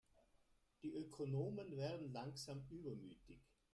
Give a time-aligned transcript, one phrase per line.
[0.81, 3.37] Die Ökonomen werden langsam übermütig.